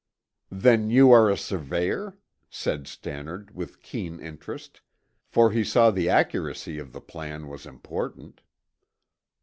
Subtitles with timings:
[0.49, 2.17] "Then, you are a surveyor?"
[2.49, 4.81] said Stannard with keen interest,
[5.27, 8.41] for he saw the accuracy of the plan was important.